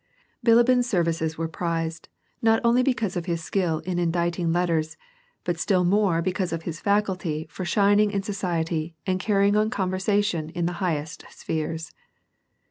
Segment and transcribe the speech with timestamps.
[0.43, 2.09] Bilibin's services were prized,
[2.41, 4.97] not only because of his skill in inditing letters,
[5.43, 9.69] but still more because of his faculty for shin ing in society and carrying on
[9.69, 11.93] conversation in the highest spheres.